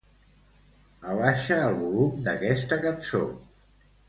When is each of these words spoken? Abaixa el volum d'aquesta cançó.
Abaixa 1.11 1.57
el 1.67 1.77
volum 1.83 2.25
d'aquesta 2.29 2.81
cançó. 2.89 3.23